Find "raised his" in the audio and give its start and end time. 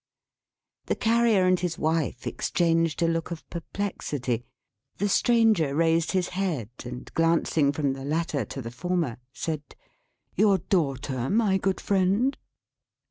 5.75-6.29